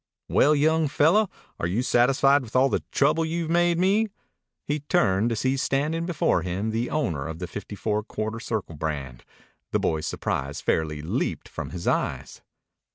[0.27, 1.29] "Well, young fellow,
[1.59, 4.07] are you satisfied with all the trouble you've made me?"
[4.65, 8.77] He turned, to see standing before him the owner of the Fifty Four Quarter Circle
[8.77, 9.23] brand.
[9.69, 12.41] The boy's surprise fairly leaped from his eyes.